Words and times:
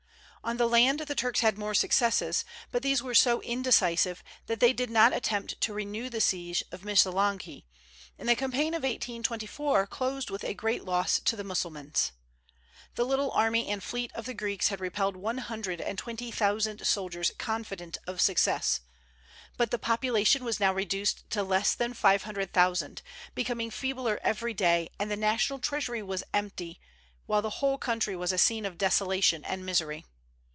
On 0.43 0.57
the 0.57 0.67
land 0.67 1.01
the 1.01 1.13
Turks 1.13 1.41
had 1.41 1.55
more 1.59 1.75
successes; 1.75 2.45
but 2.71 2.81
these 2.81 3.03
were 3.03 3.13
so 3.13 3.43
indecisive 3.43 4.23
that 4.47 4.59
they 4.59 4.73
did 4.73 4.89
not 4.89 5.13
attempt 5.15 5.61
to 5.61 5.71
renew 5.71 6.09
the 6.09 6.19
siege 6.19 6.63
of 6.71 6.83
Missolonghi, 6.83 7.67
and 8.17 8.27
the 8.27 8.35
campaign 8.35 8.73
of 8.73 8.81
1824 8.81 9.85
closed 9.85 10.31
with 10.31 10.43
a 10.43 10.55
great 10.55 10.83
loss 10.83 11.19
to 11.19 11.35
the 11.35 11.43
Mussulmans. 11.43 12.11
The 12.95 13.03
little 13.05 13.29
army 13.33 13.67
and 13.67 13.83
fleet 13.83 14.11
of 14.15 14.25
the 14.25 14.33
Greeks 14.33 14.69
had 14.69 14.79
repelled 14.79 15.15
one 15.15 15.37
hundred 15.37 15.79
and 15.79 15.95
twenty 15.95 16.31
thousand 16.31 16.87
soldiers 16.87 17.31
confident 17.37 17.99
of 18.07 18.19
success; 18.19 18.79
but 19.57 19.69
the 19.69 19.77
population 19.77 20.43
was 20.43 20.59
now 20.59 20.73
reduced 20.73 21.29
to 21.29 21.43
less 21.43 21.75
than 21.75 21.93
five 21.93 22.23
hundred 22.23 22.51
thousand, 22.51 23.03
becoming 23.35 23.69
feebler 23.69 24.19
every 24.23 24.55
day, 24.55 24.89
and 24.97 25.11
the 25.11 25.15
national 25.15 25.59
treasury 25.59 26.01
was 26.01 26.23
empty, 26.33 26.79
while 27.27 27.43
the 27.43 27.57
whole 27.61 27.77
country 27.77 28.15
was 28.15 28.31
a 28.31 28.39
scene 28.39 28.65
of 28.65 28.79
desolation 28.79 29.45
and 29.45 29.63
misery. 29.63 30.03